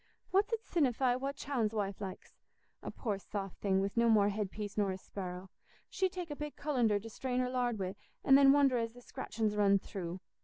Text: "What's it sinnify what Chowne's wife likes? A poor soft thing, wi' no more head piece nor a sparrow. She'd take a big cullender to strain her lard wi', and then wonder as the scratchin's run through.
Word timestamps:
"What's 0.31 0.51
it 0.51 0.63
sinnify 0.65 1.15
what 1.19 1.35
Chowne's 1.35 1.75
wife 1.75 2.01
likes? 2.01 2.33
A 2.81 2.89
poor 2.89 3.19
soft 3.19 3.59
thing, 3.61 3.81
wi' 3.81 3.91
no 3.95 4.09
more 4.09 4.29
head 4.29 4.49
piece 4.49 4.75
nor 4.75 4.89
a 4.89 4.97
sparrow. 4.97 5.51
She'd 5.91 6.11
take 6.11 6.31
a 6.31 6.35
big 6.35 6.55
cullender 6.55 6.99
to 6.99 7.07
strain 7.07 7.39
her 7.39 7.51
lard 7.51 7.77
wi', 7.77 7.93
and 8.23 8.35
then 8.35 8.51
wonder 8.51 8.77
as 8.79 8.93
the 8.93 9.01
scratchin's 9.03 9.55
run 9.55 9.77
through. 9.77 10.19